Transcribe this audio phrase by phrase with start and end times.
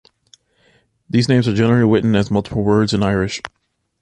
[1.07, 3.39] These names are generally written as multiple words in Irish.